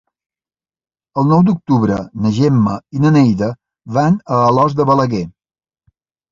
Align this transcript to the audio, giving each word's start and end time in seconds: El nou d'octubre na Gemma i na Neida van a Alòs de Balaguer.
El 1.21 1.27
nou 1.31 1.43
d'octubre 1.49 1.99
na 2.25 2.33
Gemma 2.39 2.75
i 2.97 3.03
na 3.05 3.13
Neida 3.19 3.53
van 4.01 4.21
a 4.25 4.43
Alòs 4.51 4.81
de 4.83 4.91
Balaguer. 4.95 5.25